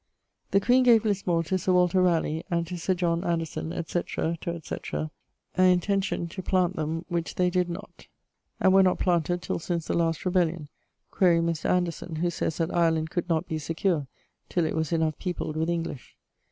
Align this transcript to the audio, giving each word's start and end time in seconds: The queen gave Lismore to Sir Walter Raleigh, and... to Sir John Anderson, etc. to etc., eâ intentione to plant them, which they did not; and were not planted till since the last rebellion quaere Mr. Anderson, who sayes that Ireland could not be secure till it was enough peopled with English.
The 0.49 0.59
queen 0.59 0.81
gave 0.81 1.05
Lismore 1.05 1.43
to 1.43 1.59
Sir 1.59 1.73
Walter 1.73 2.01
Raleigh, 2.01 2.43
and... 2.49 2.65
to 2.65 2.75
Sir 2.75 2.95
John 2.95 3.23
Anderson, 3.23 3.71
etc. 3.71 4.35
to 4.41 4.49
etc., 4.49 5.11
eâ 5.59 5.79
intentione 5.79 6.27
to 6.31 6.41
plant 6.41 6.75
them, 6.75 7.05
which 7.07 7.35
they 7.35 7.51
did 7.51 7.69
not; 7.69 8.07
and 8.59 8.73
were 8.73 8.81
not 8.81 8.97
planted 8.97 9.43
till 9.43 9.59
since 9.59 9.85
the 9.85 9.93
last 9.93 10.25
rebellion 10.25 10.69
quaere 11.11 11.39
Mr. 11.43 11.69
Anderson, 11.69 12.15
who 12.15 12.31
sayes 12.31 12.57
that 12.57 12.73
Ireland 12.75 13.11
could 13.11 13.29
not 13.29 13.47
be 13.47 13.59
secure 13.59 14.07
till 14.49 14.65
it 14.65 14.75
was 14.75 14.91
enough 14.91 15.19
peopled 15.19 15.55
with 15.55 15.69
English. 15.69 16.17